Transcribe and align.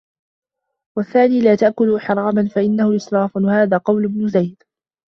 وَالثَّانِي 0.97 1.41
لَا 1.41 1.55
تَأْكُلُوا 1.55 1.99
حَرَامًا 1.99 2.47
فَإِنَّهُ 2.47 2.95
إسْرَافٌ 2.95 3.35
وَهَذَا 3.37 3.77
قَوْلُ 3.77 4.05
ابْنِ 4.05 4.27
زَيْدٍ 4.27 4.63